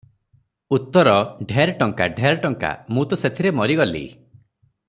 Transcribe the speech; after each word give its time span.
ଉତ୍ତର 0.77 1.13
'ଢ଼େର 1.51 1.75
ଟଙ୍କା, 1.83 2.09
ଢ଼େର 2.15 2.41
ଟଙ୍କା, 2.47 2.75
ମୁଁ 2.97 3.07
ତ 3.13 3.23
ସେଥିରେ 3.25 3.55
ମରିଗଲି। 3.63 4.05